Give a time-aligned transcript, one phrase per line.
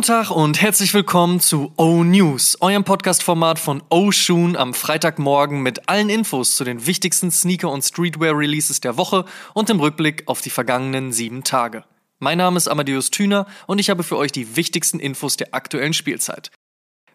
[0.00, 5.62] Guten Tag und herzlich willkommen zu O News, eurem Podcast-Format von O Shoon am Freitagmorgen
[5.62, 10.40] mit allen Infos zu den wichtigsten Sneaker- und Streetwear-Releases der Woche und dem Rückblick auf
[10.40, 11.84] die vergangenen sieben Tage.
[12.18, 15.92] Mein Name ist Amadeus Thüner und ich habe für euch die wichtigsten Infos der aktuellen
[15.92, 16.50] Spielzeit.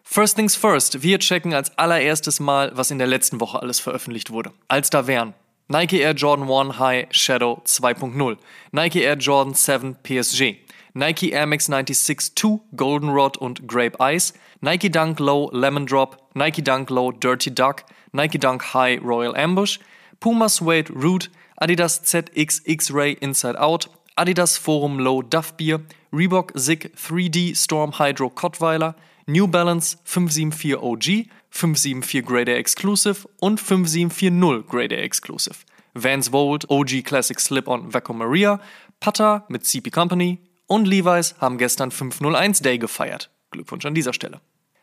[0.04, 4.30] First things first, wir checken als allererstes mal, was in der letzten Woche alles veröffentlicht
[4.30, 4.52] wurde.
[4.68, 5.34] Als da wären
[5.66, 8.36] Nike Air Jordan 1 High Shadow 2.0,
[8.70, 10.58] Nike Air Jordan 7 PSG,
[10.96, 14.32] Nike Air Max 96 2 Goldenrod und Grape Ice,
[14.62, 19.78] Nike Dunk Low Lemon Drop, Nike Dunk Low Dirty Duck, Nike Dunk High Royal Ambush,
[20.20, 25.80] Puma Suede Root, Adidas ZX X-Ray Inside Out, Adidas Forum Low Duff Beer,
[26.14, 28.94] Reebok Zig 3D Storm Hydro Cottweiler,
[29.26, 35.56] New Balance 574 OG, 574 Grade A Exclusive und 5740 Grade A Exclusive.
[35.92, 38.58] Vans Volt OG Classic Slip-On Vaco Maria,
[38.98, 43.30] Pata mit CP Company, und Levi's haben gestern 501 Day gefeiert.
[43.50, 44.40] Glückwunsch an dieser Stelle.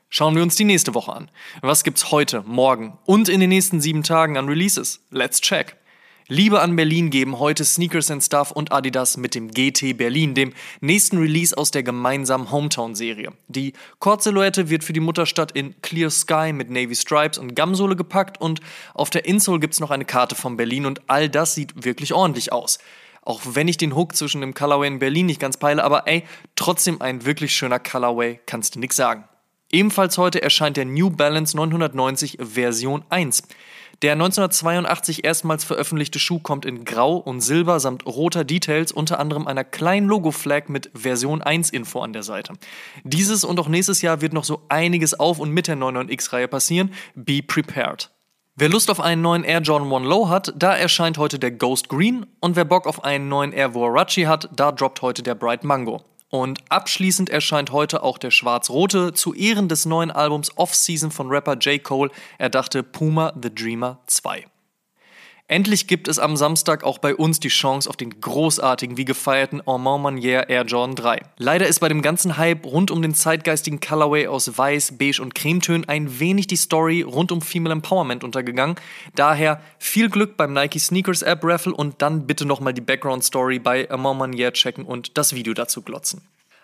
[0.10, 1.32] Schauen wir uns die nächste Woche an.
[1.62, 5.04] Was gibt's heute, morgen und in den nächsten sieben Tagen an Releases?
[5.10, 5.76] Let's check.
[6.30, 10.54] Liebe an Berlin geben heute Sneakers and Stuff und Adidas mit dem GT Berlin, dem
[10.80, 13.34] nächsten Release aus der gemeinsamen Hometown-Serie.
[13.50, 18.40] Die Kord-Silhouette wird für die Mutterstadt in Clear Sky mit Navy Stripes und Gamsohle gepackt
[18.40, 18.62] und
[18.94, 22.54] auf der Insole gibt's noch eine Karte von Berlin und all das sieht wirklich ordentlich
[22.54, 22.80] aus.
[23.26, 26.24] Auch wenn ich den Hook zwischen dem Colorway in Berlin nicht ganz peile, aber ey,
[26.56, 29.26] trotzdem ein wirklich schöner Colorway, kannst du nix sagen.
[29.72, 33.44] Ebenfalls heute erscheint der New Balance 990 Version 1.
[34.04, 39.48] Der 1982 erstmals veröffentlichte Schuh kommt in Grau und Silber samt roter Details, unter anderem
[39.48, 42.54] einer kleinen Logo-Flag mit Version 1 Info an der Seite.
[43.04, 46.94] Dieses und auch nächstes Jahr wird noch so einiges auf und mit der 99X-Reihe passieren.
[47.16, 48.12] Be prepared.
[48.56, 51.90] Wer Lust auf einen neuen Air Jordan 1 Low hat, da erscheint heute der Ghost
[51.90, 55.64] Green und wer Bock auf einen neuen Air Warachi hat, da droppt heute der Bright
[55.64, 56.04] Mango.
[56.30, 61.56] Und abschließend erscheint heute auch der Schwarz-Rote zu Ehren des neuen Albums Off-Season von Rapper
[61.56, 61.84] J.
[61.84, 62.12] Cole.
[62.38, 64.46] Er dachte Puma The Dreamer 2.
[65.50, 69.62] Endlich gibt es am Samstag auch bei uns die Chance auf den großartigen wie gefeierten
[69.68, 71.22] Armand Manier Air Jordan 3.
[71.38, 75.36] Leider ist bei dem ganzen Hype rund um den zeitgeistigen Colorway aus Weiß, Beige und
[75.36, 78.78] Cremetönen ein wenig die Story rund um Female Empowerment untergegangen.
[79.16, 83.60] Daher viel Glück beim Nike Sneakers App Raffle und dann bitte nochmal die Background Story
[83.60, 86.22] bei Armand Manier checken und das Video dazu glotzen.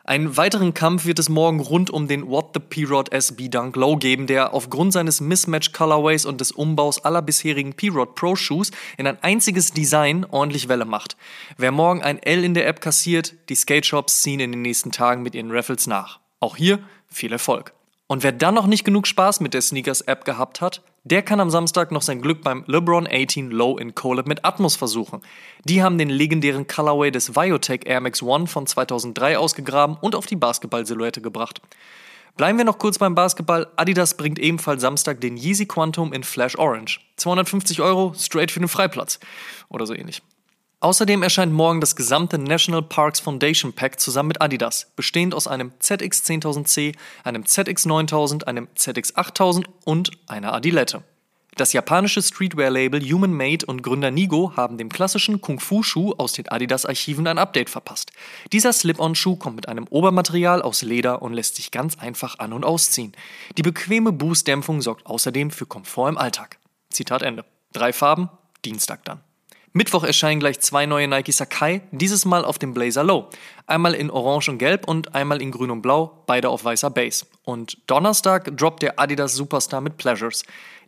[0.09, 3.95] Einen weiteren Kampf wird es morgen rund um den What the P-Rod SB Dunk Low
[3.95, 9.05] geben, der aufgrund seines Mismatch Colorways und des Umbaus aller bisherigen P-Rod Pro Shoes in
[9.05, 11.15] ein einziges Design ordentlich Welle macht.
[11.57, 14.91] Wer morgen ein L in der App kassiert, die Skate Shops ziehen in den nächsten
[14.91, 16.19] Tagen mit ihren Raffles nach.
[16.39, 17.73] Auch hier viel Erfolg.
[18.07, 21.49] Und wer dann noch nicht genug Spaß mit der Sneakers-App gehabt hat, der kann am
[21.49, 25.21] Samstag noch sein Glück beim LeBron 18 Low in Collab mit Atmos versuchen.
[25.63, 30.27] Die haben den legendären Colorway des Viotech Air Max One von 2003 ausgegraben und auf
[30.27, 31.61] die Basketball-Silhouette gebracht.
[32.37, 33.67] Bleiben wir noch kurz beim Basketball.
[33.75, 37.01] Adidas bringt ebenfalls Samstag den Yeezy Quantum in Flash Orange.
[37.17, 39.19] 250 Euro straight für den Freiplatz.
[39.67, 40.21] Oder so ähnlich.
[40.81, 45.73] Außerdem erscheint morgen das gesamte National Parks Foundation Pack zusammen mit Adidas, bestehend aus einem
[45.81, 46.95] ZX10000C,
[47.25, 51.03] einem ZX9000, einem ZX8000 und einer Adilette.
[51.57, 57.27] Das japanische Streetwear-Label Human Made und Gründer Nigo haben dem klassischen Kung-Fu-Schuh aus den Adidas-Archiven
[57.27, 58.13] ein Update verpasst.
[58.53, 62.63] Dieser Slip-On-Schuh kommt mit einem Obermaterial aus Leder und lässt sich ganz einfach an- und
[62.63, 63.11] ausziehen.
[63.57, 66.57] Die bequeme Boost-Dämpfung sorgt außerdem für Komfort im Alltag.
[66.89, 67.43] Zitat Ende.
[67.73, 68.29] Drei Farben,
[68.63, 69.19] Dienstag dann.
[69.71, 73.29] Mittwoch erscheinen gleich zwei neue Nike Sakai, dieses Mal auf dem Blazer Low.
[73.67, 77.25] Einmal in Orange und Gelb und einmal in Grün und Blau, beide auf weißer Base.
[77.43, 80.43] Und Donnerstag droppt der Adidas Superstar mit Pleasures.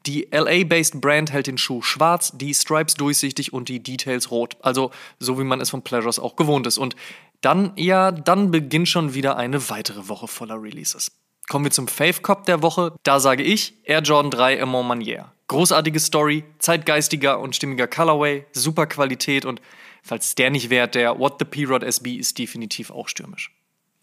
[0.07, 4.57] Die LA-based Brand hält den Schuh schwarz, die Stripes durchsichtig und die Details rot.
[4.61, 6.79] Also so wie man es von Pleasures auch gewohnt ist.
[6.79, 6.95] Und
[7.41, 11.11] dann, ja, dann beginnt schon wieder eine weitere Woche voller Releases.
[11.49, 12.93] Kommen wir zum Fave Cop der Woche.
[13.03, 15.31] Da sage ich Air Jordan 3 Amont Manier.
[15.47, 19.61] Großartige Story, zeitgeistiger und stimmiger Colorway, super Qualität und
[20.01, 23.53] falls der nicht wert, der What the P-Rod SB ist definitiv auch stürmisch.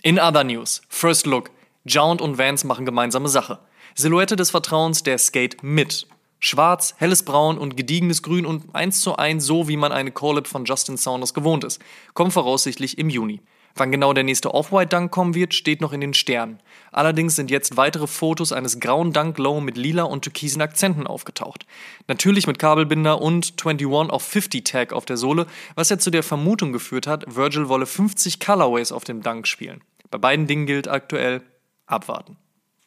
[0.02, 1.50] In other news, First Look,
[1.84, 3.60] Jount und Vans machen gemeinsame Sache.
[3.94, 6.06] Silhouette des Vertrauens der Skate mit.
[6.40, 10.46] Schwarz, helles Braun und gediegenes Grün und eins zu eins so, wie man eine Collab
[10.46, 11.80] von Justin Saunders gewohnt ist.
[12.14, 13.40] Kommt voraussichtlich im Juni.
[13.78, 16.58] Wann genau der nächste Off-White-Dunk kommen wird, steht noch in den Sternen.
[16.90, 21.64] Allerdings sind jetzt weitere Fotos eines grauen Dunk Low mit lila und türkisen Akzenten aufgetaucht.
[22.08, 25.46] Natürlich mit Kabelbinder und 21 auf 50 Tag auf der Sohle,
[25.76, 29.80] was ja zu der Vermutung geführt hat, Virgil wolle 50 Colorways auf dem Dunk spielen.
[30.10, 31.42] Bei beiden Dingen gilt aktuell
[31.86, 32.36] abwarten.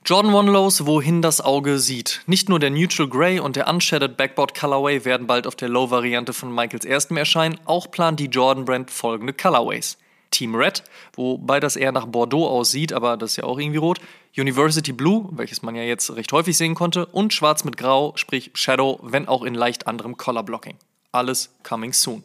[0.04, 2.22] Jordan One Lows, wohin das Auge sieht.
[2.26, 6.34] Nicht nur der Neutral Grey und der Unshattered Backboard Colorway werden bald auf der Low-Variante
[6.34, 9.98] von Michaels erstem erscheinen, auch plant die Jordan Brand folgende Colorways.
[10.32, 10.84] Team Red,
[11.14, 14.00] wobei das eher nach Bordeaux aussieht, aber das ist ja auch irgendwie rot.
[14.36, 17.06] University Blue, welches man ja jetzt recht häufig sehen konnte.
[17.06, 20.78] Und Schwarz mit Grau, sprich Shadow, wenn auch in leicht anderem Color Blocking.
[21.12, 22.24] Alles coming soon.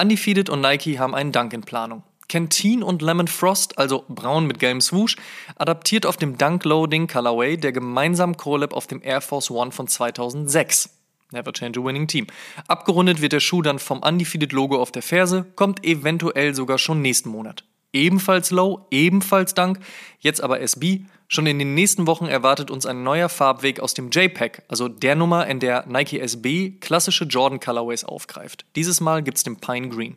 [0.00, 2.02] Undefeated und Nike haben einen Dank in Planung.
[2.28, 5.16] Canteen und Lemon Frost, also braun mit gelbem Swoosh,
[5.56, 9.88] adaptiert auf dem Dunk Loading Colorway der gemeinsamen Collab auf dem Air Force One von
[9.88, 10.99] 2006.
[11.32, 12.26] Never change a winning team.
[12.66, 17.02] Abgerundet wird der Schuh dann vom Undefeated Logo auf der Ferse, kommt eventuell sogar schon
[17.02, 17.64] nächsten Monat.
[17.92, 19.80] Ebenfalls Low, ebenfalls Dunk,
[20.20, 21.02] jetzt aber SB.
[21.26, 25.14] Schon in den nächsten Wochen erwartet uns ein neuer Farbweg aus dem JPEG, also der
[25.14, 28.64] Nummer, in der Nike SB klassische Jordan Colorways aufgreift.
[28.74, 30.16] Dieses Mal gibt's den Pine Green.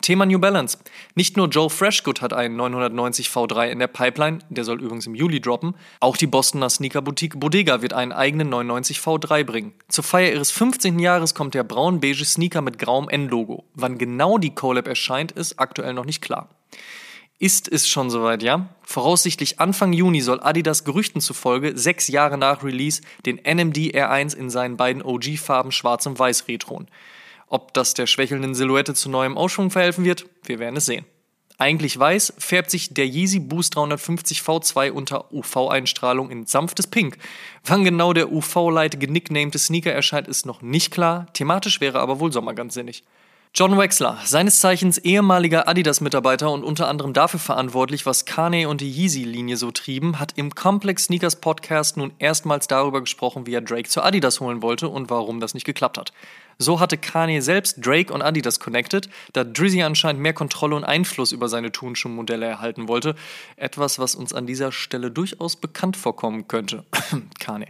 [0.00, 0.78] Thema New Balance.
[1.14, 5.14] Nicht nur Joe Freshgood hat einen 990 V3 in der Pipeline, der soll übrigens im
[5.14, 9.72] Juli droppen, auch die Bostoner Sneaker-Boutique Bodega wird einen eigenen 990 V3 bringen.
[9.88, 10.98] Zur Feier ihres 15.
[10.98, 13.64] Jahres kommt der braun-beige Sneaker mit grauem N-Logo.
[13.74, 16.48] Wann genau die Collab erscheint, ist aktuell noch nicht klar.
[17.40, 18.68] Ist es schon soweit, ja?
[18.82, 24.50] Voraussichtlich Anfang Juni soll Adidas Gerüchten zufolge sechs Jahre nach Release den NMD R1 in
[24.50, 26.88] seinen beiden OG-Farben Schwarz und Weiß retronen.
[27.48, 31.04] Ob das der schwächelnden Silhouette zu neuem Ausschwung verhelfen wird, wir werden es sehen.
[31.56, 37.16] Eigentlich weiß, färbt sich der Yeezy Boost 350 V2 unter UV-Einstrahlung in sanftes Pink.
[37.64, 41.26] Wann genau der UV-Light genicknamte Sneaker erscheint, ist noch nicht klar.
[41.32, 43.04] Thematisch wäre aber wohl Sommer ganz sinnig.
[43.56, 48.90] John Wexler, seines Zeichens ehemaliger Adidas-Mitarbeiter und unter anderem dafür verantwortlich, was Kanye und die
[48.90, 53.88] Yeezy-Linie so trieben, hat im Complex Sneakers Podcast nun erstmals darüber gesprochen, wie er Drake
[53.88, 56.12] zu Adidas holen wollte und warum das nicht geklappt hat.
[56.58, 61.30] So hatte Kanye selbst Drake und Adidas connected, da Drizzy anscheinend mehr Kontrolle und Einfluss
[61.30, 63.14] über seine Turnschuhmodelle erhalten wollte.
[63.54, 66.84] Etwas, was uns an dieser Stelle durchaus bekannt vorkommen könnte.
[67.38, 67.68] Kanye.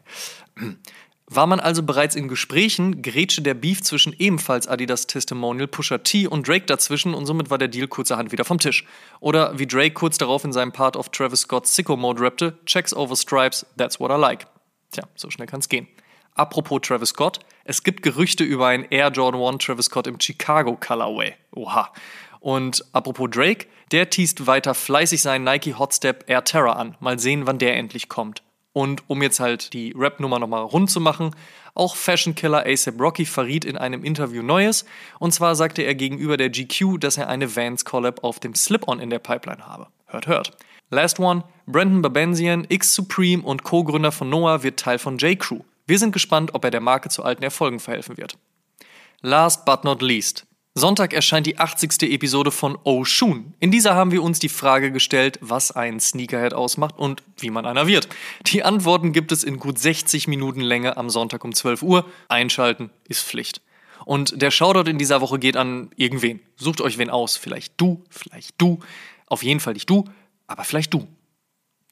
[1.27, 6.27] War man also bereits in Gesprächen, grätschte der Beef zwischen ebenfalls Adidas Testimonial Pusher T
[6.27, 8.85] und Drake dazwischen und somit war der Deal kurzerhand wieder vom Tisch.
[9.21, 12.93] Oder wie Drake kurz darauf in seinem Part of Travis Scott's Sicko Mode rappte, Checks
[12.93, 14.47] over Stripes, that's what I like.
[14.91, 15.89] Tja, so schnell kann's gehen.
[16.35, 20.77] Apropos Travis Scott, es gibt Gerüchte über einen Air Jordan 1 Travis Scott im Chicago
[20.77, 21.35] Colorway.
[21.53, 21.91] Oha.
[22.41, 26.97] Und apropos Drake, der teast weiter fleißig seinen Nike Hotstep Air Terror an.
[27.01, 28.43] Mal sehen, wann der endlich kommt.
[28.75, 31.31] Und um jetzt halt die Rap-Nummer nochmal rund zu machen,
[31.75, 34.85] auch Fashion Killer ASAP Rocky verriet in einem Interview Neues.
[35.21, 38.99] Und zwar sagte er gegenüber der GQ, dass er eine Vans Collab auf dem Slip-On
[38.99, 39.87] in der Pipeline habe.
[40.07, 40.51] Hört, hört.
[40.91, 45.39] Last one, Brandon Babenzian, X Supreme und Co-Gründer von Noah wird Teil von J.
[45.39, 45.61] Crew.
[45.87, 48.37] Wir sind gespannt, ob er der Marke zu alten Erfolgen verhelfen wird.
[49.23, 50.47] Last but not least.
[50.77, 52.03] Sonntag erscheint die 80.
[52.03, 53.55] Episode von Oh Shun.
[53.61, 57.65] In dieser haben wir uns die Frage gestellt, was ein Sneakerhead ausmacht und wie man
[57.65, 58.09] einer wird.
[58.47, 62.05] Die Antworten gibt es in gut 60 Minuten Länge am Sonntag um 12 Uhr.
[62.27, 63.61] Einschalten ist Pflicht.
[64.05, 66.41] Und der Shoutout in dieser Woche geht an irgendwen.
[66.57, 67.37] Sucht euch wen aus.
[67.37, 68.81] Vielleicht du, vielleicht du.
[69.29, 70.07] Auf jeden Fall nicht du,
[70.49, 71.07] aber vielleicht du.